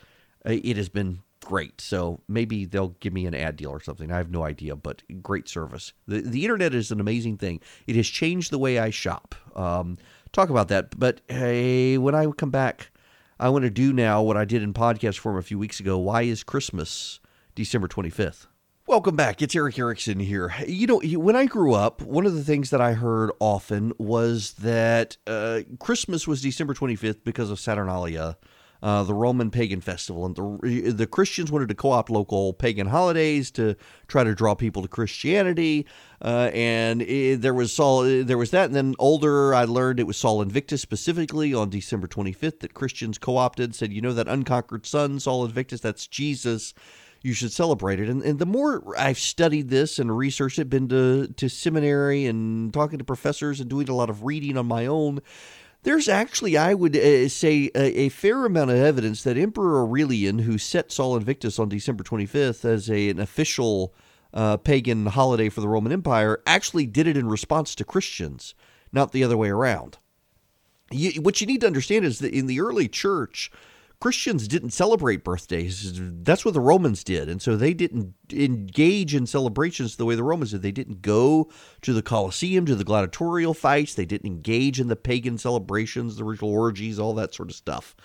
[0.45, 1.81] uh, it has been great.
[1.81, 4.13] So maybe they'll give me an ad deal or something.
[4.13, 5.93] I have no idea, but great service.
[6.07, 7.61] The, the internet is an amazing thing.
[7.87, 9.35] It has changed the way I shop.
[9.57, 9.99] Um,
[10.33, 10.99] talk about that.
[10.99, 12.91] But hey, when I come back,
[13.41, 15.99] I want to do now what I did in podcast form a few weeks ago.
[15.99, 17.21] Why is Christmas
[17.55, 18.47] December 25th?
[18.89, 19.43] Welcome back.
[19.43, 20.55] It's Erick Erickson here.
[20.67, 24.55] You know, when I grew up, one of the things that I heard often was
[24.55, 28.39] that uh, Christmas was December 25th because of Saturnalia,
[28.83, 33.51] uh, the Roman pagan festival, and the the Christians wanted to co-opt local pagan holidays
[33.53, 35.87] to try to draw people to Christianity.
[36.21, 40.07] Uh, and it, there was Sol, there was that, and then older, I learned it
[40.07, 43.75] was Sol Invictus specifically on December 25th that Christians co-opted.
[43.75, 46.75] Said, you know, that unconquered son, Sol Invictus, that's Jesus
[47.23, 48.09] you should celebrate it.
[48.09, 52.73] And, and the more I've studied this and researched it, been to, to seminary and
[52.73, 55.21] talking to professors and doing a lot of reading on my own,
[55.83, 60.41] there's actually, I would uh, say, a, a, fair amount of evidence that Emperor Aurelian,
[60.41, 63.95] who set Sol Invictus on December 25th as a, an official
[64.35, 68.55] uh, pagan holiday for the Roman Empire, actually did it in response to Christians,
[68.93, 69.99] not the other way around.
[70.91, 73.51] You, what you need to understand is that in the early church,
[74.01, 75.93] Christians didn't celebrate birthdays.
[76.23, 77.29] That's what the Romans did.
[77.29, 80.63] And so they didn't engage in celebrations the way the Romans did.
[80.63, 81.51] They didn't go
[81.83, 83.95] to the Colosseum, to the gladiatorial fights.
[83.95, 87.97] They didn't engage in the pagan celebrations, the ritual orgies, all that sort of stuff.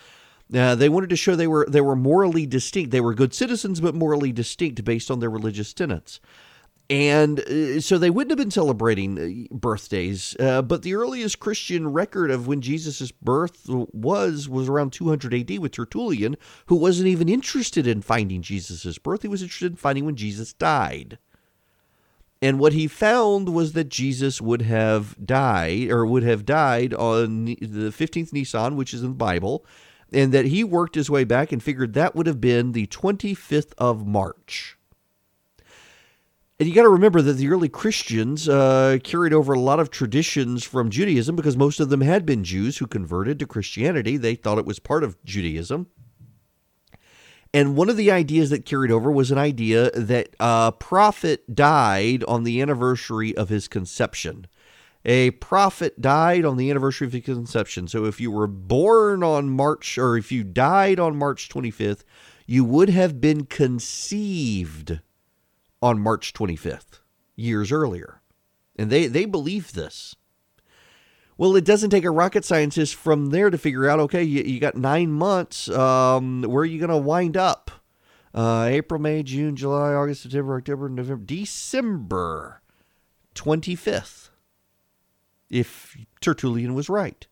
[0.54, 2.92] Uh, they wanted to show they were they were morally distinct.
[2.92, 6.20] They were good citizens, but morally distinct based on their religious tenets.
[6.90, 11.92] And uh, so they wouldn't have been celebrating uh, birthdays, uh, but the earliest Christian
[11.92, 17.30] record of when Jesus' birth was was around 200 AD with Tertullian, who wasn't even
[17.30, 19.22] interested in finding Jesus' birth.
[19.22, 21.18] He was interested in finding when Jesus died.
[22.42, 27.46] And what he found was that Jesus would have died, or would have died on
[27.46, 29.66] the 15th Nisan, which is in the Bible,
[30.12, 33.72] and that he worked his way back and figured that would have been the 25th
[33.78, 34.78] of March.
[36.60, 39.90] And you got to remember that the early Christians uh, carried over a lot of
[39.90, 44.18] traditions from Judaism because most of them had been Jews who converted to Christianity.
[44.18, 45.88] They thought it was part of Judaism.
[47.56, 52.24] And one of the ideas that carried over was an idea that a prophet died
[52.26, 54.48] on the anniversary of his conception.
[55.06, 57.88] A prophet died on the anniversary of his conception.
[57.88, 62.04] So if you were born on March, or if you died on March 25th,
[62.46, 65.00] you would have been conceived
[65.84, 67.02] on March 25th,
[67.36, 68.22] years earlier.
[68.78, 70.16] And they, they believe this.
[71.38, 74.62] Well, it doesn't take a rocket scientist from there to figure out okay, you, you
[74.62, 75.68] got nine months.
[75.68, 77.70] Um, where are you going to wind up?
[78.34, 82.62] Uh, April, May, June, July, August, September, October, November, December
[83.36, 84.30] 25th.
[85.50, 87.28] If Tertullian was right.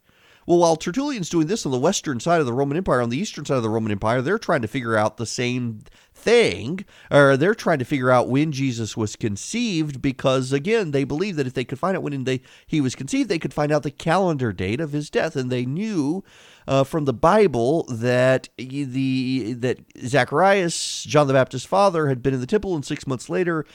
[0.46, 3.18] Well, while Tertullian's doing this on the western side of the Roman Empire, on the
[3.18, 5.82] eastern side of the Roman Empire, they're trying to figure out the same
[6.14, 11.36] thing, or they're trying to figure out when Jesus was conceived because, again, they believe
[11.36, 13.84] that if they could find out when they, he was conceived, they could find out
[13.84, 15.36] the calendar date of his death.
[15.36, 16.24] And they knew
[16.68, 22.40] uh, from the Bible that the that Zacharias, John the Baptist's father, had been in
[22.40, 23.66] the temple, and six months later,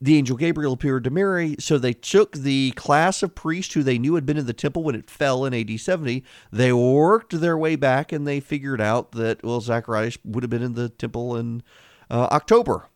[0.00, 1.56] the angel Gabriel appeared to Mary.
[1.58, 4.82] So they took the class of priests who they knew had been in the temple
[4.82, 6.22] when it fell in AD 70.
[6.52, 10.62] They worked their way back and they figured out that, well, Zacharias would have been
[10.62, 11.62] in the temple in
[12.10, 12.88] uh, October.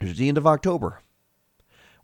[0.00, 1.00] It was the end of October.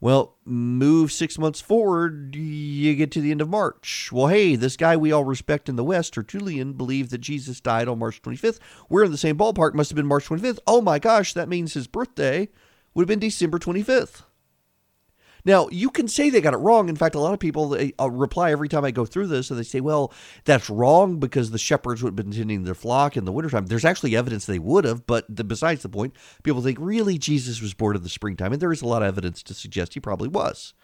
[0.02, 4.08] Well, move six months forward, you get to the end of March.
[4.10, 7.86] Well, hey, this guy we all respect in the West, Tertullian, believed that Jesus died
[7.86, 8.60] on March 25th.
[8.88, 10.58] We're in the same ballpark, must have been March 25th.
[10.66, 12.48] Oh my gosh, that means his birthday
[12.94, 14.22] would have been December 25th.
[15.44, 16.88] Now, you can say they got it wrong.
[16.88, 19.58] In fact, a lot of people uh, reply every time I go through this, and
[19.58, 20.12] they say, well,
[20.44, 23.66] that's wrong because the shepherds would have been tending their flock in the wintertime.
[23.66, 27.62] There's actually evidence they would have, but the, besides the point, people think, really, Jesus
[27.62, 28.52] was born in the springtime.
[28.52, 30.74] And there is a lot of evidence to suggest he probably was.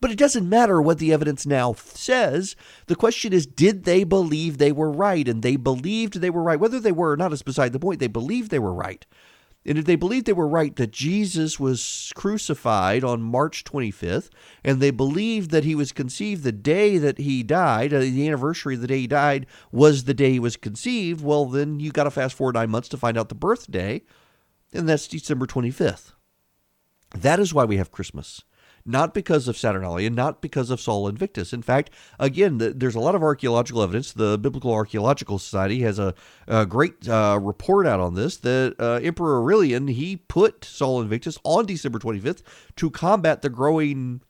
[0.00, 2.56] But it doesn't matter what the evidence now says.
[2.86, 5.26] The question is, did they believe they were right?
[5.26, 6.60] And they believed they were right.
[6.60, 8.00] Whether they were or not is beside the point.
[8.00, 9.06] They believed they were right.
[9.66, 14.28] And if they believed they were right that Jesus was crucified on March 25th,
[14.62, 18.74] and they believed that he was conceived the day that he died, uh, the anniversary
[18.74, 22.04] of the day he died was the day he was conceived, well, then you got
[22.04, 24.02] to fast forward nine months to find out the birthday,
[24.72, 26.12] and that's December 25th.
[27.14, 28.42] That is why we have Christmas
[28.86, 31.52] not because of Saturnalia, not because of Sol Invictus.
[31.52, 34.12] In fact, again, the, there's a lot of archaeological evidence.
[34.12, 36.14] The Biblical Archaeological Society has a,
[36.46, 41.38] a great uh, report out on this that uh, Emperor Aurelian he put Sol Invictus
[41.44, 42.42] on December 25th
[42.76, 44.20] to combat the growing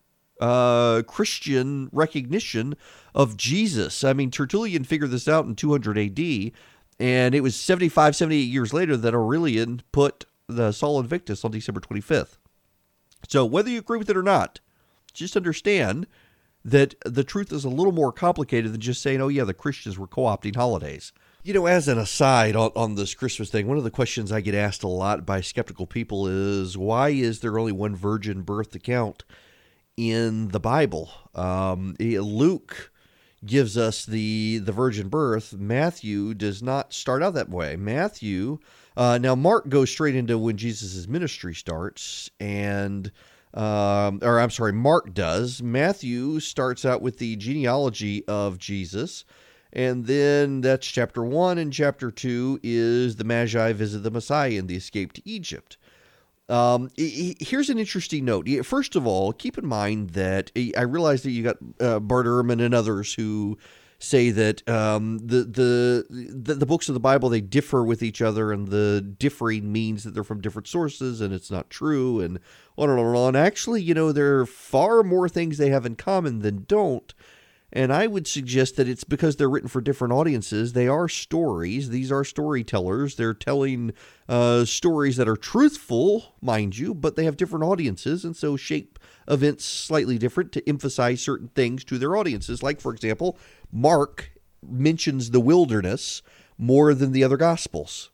[0.40, 2.76] uh, Christian recognition
[3.14, 4.04] of Jesus.
[4.04, 6.52] I mean, Tertullian figured this out in 200 AD,
[7.00, 11.80] and it was 75, 78 years later that Aurelian put the Sol Invictus on December
[11.80, 12.36] 25th.
[13.28, 14.60] So, whether you agree with it or not,
[15.12, 16.06] just understand
[16.64, 19.98] that the truth is a little more complicated than just saying, oh, yeah, the Christians
[19.98, 21.12] were co opting holidays.
[21.42, 24.40] You know, as an aside on, on this Christmas thing, one of the questions I
[24.40, 28.74] get asked a lot by skeptical people is why is there only one virgin birth
[28.74, 29.24] account
[29.94, 31.10] in the Bible?
[31.34, 32.90] Um, Luke
[33.44, 35.52] gives us the the virgin birth.
[35.52, 37.76] Matthew does not start out that way.
[37.76, 38.58] Matthew,
[38.96, 43.10] uh, now Mark goes straight into when Jesus' ministry starts, and
[43.54, 45.62] um, or I'm sorry, Mark does.
[45.62, 49.24] Matthew starts out with the genealogy of Jesus.
[49.76, 54.68] And then that's chapter one, and chapter two is the Magi visit the Messiah and
[54.68, 55.78] the escape to Egypt.
[56.48, 58.48] Um, here's an interesting note.
[58.64, 62.64] First of all, keep in mind that I realize that you got uh, Bart Ehrman
[62.64, 63.58] and others who
[64.04, 68.22] say that um, the, the, the the books of the Bible they differ with each
[68.22, 72.38] other, and the differing means that they're from different sources, and it's not true, and
[72.76, 73.36] on and on and on.
[73.36, 77.14] Actually, you know, there are far more things they have in common than don't.
[77.76, 80.72] And I would suggest that it's because they're written for different audiences.
[80.72, 81.90] They are stories.
[81.90, 83.16] These are storytellers.
[83.16, 83.92] They're telling
[84.28, 89.00] uh, stories that are truthful, mind you, but they have different audiences and so shape
[89.26, 92.62] events slightly different to emphasize certain things to their audiences.
[92.62, 93.36] Like, for example,
[93.72, 94.30] Mark
[94.62, 96.22] mentions the wilderness
[96.56, 98.10] more than the other gospels.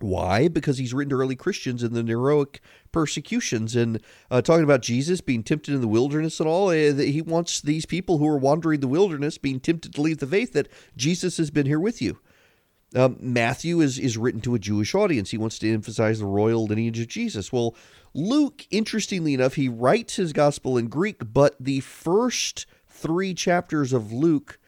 [0.00, 0.48] Why?
[0.48, 5.20] Because he's written to early Christians in the heroic persecutions and uh, talking about Jesus
[5.20, 6.68] being tempted in the wilderness and all.
[6.68, 10.26] Uh, he wants these people who are wandering the wilderness, being tempted to leave the
[10.26, 12.18] faith, that Jesus has been here with you.
[12.94, 15.30] Um, Matthew is, is written to a Jewish audience.
[15.30, 17.52] He wants to emphasize the royal lineage of Jesus.
[17.52, 17.74] Well,
[18.14, 24.12] Luke, interestingly enough, he writes his gospel in Greek, but the first three chapters of
[24.12, 24.58] Luke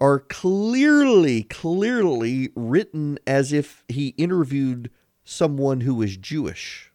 [0.00, 4.90] are clearly, clearly written as if he interviewed
[5.24, 6.92] someone who was Jewish.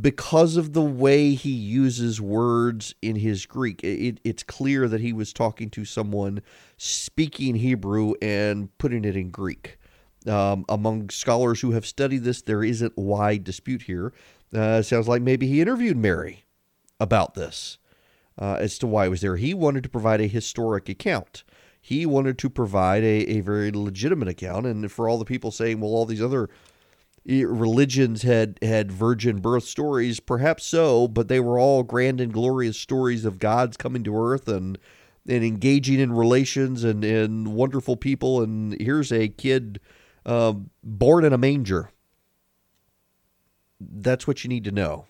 [0.00, 5.12] Because of the way he uses words in his Greek, it, it's clear that he
[5.12, 6.42] was talking to someone
[6.76, 9.78] speaking Hebrew and putting it in Greek.
[10.26, 14.12] Um, among scholars who have studied this, there isn't wide dispute here.
[14.54, 16.44] Uh, sounds like maybe he interviewed Mary
[17.00, 17.78] about this
[18.38, 19.36] uh, as to why he was there.
[19.36, 21.44] He wanted to provide a historic account
[21.80, 24.66] he wanted to provide a, a very legitimate account.
[24.66, 26.50] And for all the people saying, well, all these other
[27.24, 32.78] religions had had virgin birth stories, perhaps so, but they were all grand and glorious
[32.78, 34.78] stories of God's coming to earth and
[35.28, 38.42] and engaging in relations and, and wonderful people.
[38.42, 39.78] And here's a kid
[40.24, 41.90] uh, born in a manger.
[43.78, 45.06] That's what you need to know.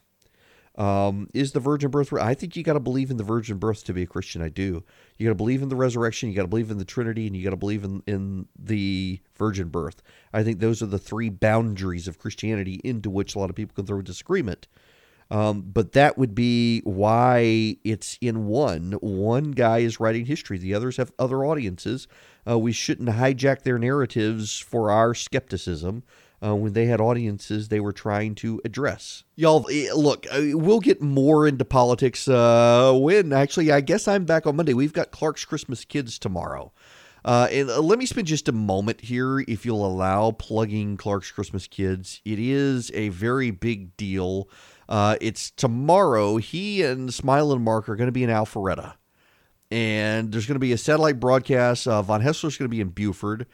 [0.80, 2.10] Um, is the virgin birth?
[2.14, 4.40] I think you got to believe in the virgin birth to be a Christian.
[4.40, 4.82] I do.
[5.18, 6.30] You got to believe in the resurrection.
[6.30, 9.20] You got to believe in the Trinity, and you got to believe in in the
[9.36, 10.00] virgin birth.
[10.32, 13.74] I think those are the three boundaries of Christianity into which a lot of people
[13.74, 14.68] can throw disagreement.
[15.30, 18.92] Um, but that would be why it's in one.
[19.00, 20.56] One guy is writing history.
[20.56, 22.08] The others have other audiences.
[22.48, 26.04] Uh, we shouldn't hijack their narratives for our skepticism
[26.42, 29.24] uh, when they had audiences they were trying to address.
[29.36, 34.24] Y'all, eh, look, uh, we'll get more into politics uh, when actually, I guess I'm
[34.24, 34.74] back on Monday.
[34.74, 36.72] We've got Clark's Christmas Kids tomorrow.
[37.24, 41.30] Uh, and uh, let me spend just a moment here, if you'll allow, plugging Clark's
[41.30, 42.22] Christmas Kids.
[42.24, 44.48] It is a very big deal.
[44.88, 46.38] Uh, it's tomorrow.
[46.38, 48.94] He and Smilin' Mark are going to be in Alpharetta.
[49.70, 51.86] And there's going to be a satellite broadcast.
[51.86, 53.46] Uh, Von Haessler's going to be in Buford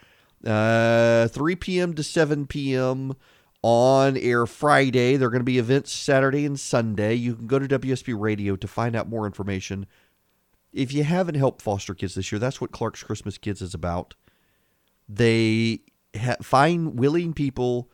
[0.46, 1.94] uh, 3 p.m.
[1.94, 3.14] to 7 p.m.
[3.62, 5.16] on air Friday.
[5.16, 7.14] There are going to be events Saturday and Sunday.
[7.14, 9.86] You can go to WSB Radio to find out more information.
[10.72, 14.14] If you haven't helped foster kids this year, that's what Clark's Christmas Kids is about.
[15.08, 15.80] They
[16.16, 17.90] ha- find willing people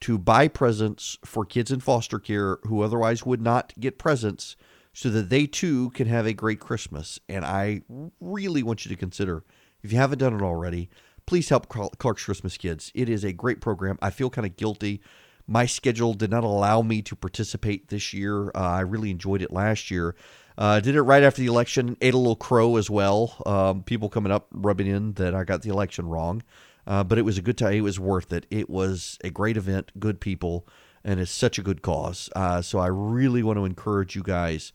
[0.00, 4.56] to buy presents for kids in foster care who otherwise would not get presents
[4.92, 7.18] so that they too can have a great Christmas.
[7.28, 7.82] And I
[8.20, 9.44] really want you to consider,
[9.82, 10.90] if you haven't done it already,
[11.26, 12.92] please help Clark's Christmas Kids.
[12.94, 13.98] It is a great program.
[14.00, 15.00] I feel kind of guilty.
[15.48, 18.48] My schedule did not allow me to participate this year.
[18.48, 20.14] Uh, I really enjoyed it last year.
[20.58, 21.96] Uh, did it right after the election.
[22.00, 23.36] Ate a little crow as well.
[23.44, 26.42] Um, people coming up rubbing in that I got the election wrong.
[26.86, 27.74] Uh, but it was a good time.
[27.74, 28.46] It was worth it.
[28.50, 30.66] It was a great event, good people,
[31.04, 32.30] and it's such a good cause.
[32.36, 34.72] Uh, so I really want to encourage you guys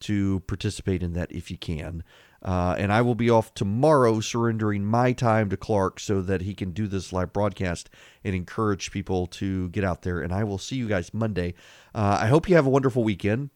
[0.00, 2.04] to participate in that if you can.
[2.44, 6.54] Uh, and I will be off tomorrow, surrendering my time to Clark so that he
[6.54, 7.88] can do this live broadcast
[8.22, 10.20] and encourage people to get out there.
[10.20, 11.54] And I will see you guys Monday.
[11.94, 13.50] Uh, I hope you have a wonderful weekend.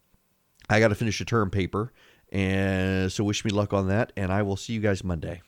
[0.70, 1.92] I got to finish a term paper,
[2.30, 4.12] and so wish me luck on that.
[4.16, 5.42] And I will see you guys Monday.